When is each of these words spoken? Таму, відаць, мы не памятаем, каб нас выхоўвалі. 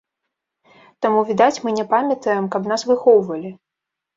Таму, 1.05 1.19
відаць, 1.29 1.59
мы 1.65 1.69
не 1.81 1.85
памятаем, 1.93 2.51
каб 2.57 2.61
нас 2.73 2.81
выхоўвалі. 2.93 3.57